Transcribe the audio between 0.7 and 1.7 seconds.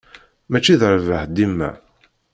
d rrbeḥ dima.